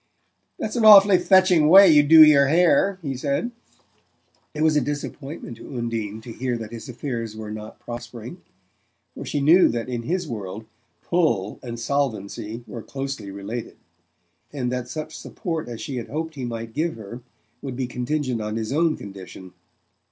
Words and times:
"That's 0.57 0.75
an 0.75 0.83
awfully 0.83 1.19
fetching 1.19 1.69
way 1.69 1.87
you 1.87 2.01
do 2.01 2.23
your 2.25 2.47
hair," 2.47 2.97
he 3.03 3.15
said. 3.15 3.51
It 4.55 4.63
was 4.63 4.75
a 4.75 4.81
disappointment 4.81 5.57
to 5.57 5.77
Undine 5.77 6.21
to 6.21 6.33
hear 6.33 6.57
that 6.57 6.71
his 6.71 6.89
affairs 6.89 7.35
were 7.37 7.51
not 7.51 7.79
prospering, 7.79 8.41
for 9.13 9.25
she 9.27 9.41
knew 9.41 9.67
that 9.69 9.89
in 9.89 10.01
his 10.01 10.27
world 10.27 10.65
"pull" 11.03 11.59
and 11.61 11.79
solvency 11.79 12.63
were 12.65 12.81
closely 12.81 13.29
related, 13.29 13.77
and 14.51 14.71
that 14.71 14.87
such 14.87 15.15
support 15.15 15.69
as 15.69 15.79
she 15.79 15.97
had 15.97 16.07
hoped 16.07 16.33
he 16.33 16.45
might 16.45 16.73
give 16.73 16.95
her 16.95 17.21
would 17.61 17.75
be 17.75 17.85
contingent 17.85 18.41
on 18.41 18.55
his 18.55 18.73
own 18.73 18.97
situation. 18.97 19.53